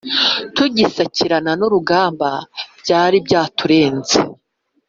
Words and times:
Tugisakirana 0.55 1.51
n'urugamba 1.59 2.29
byari 2.81 3.17
byaturenze 3.25 4.15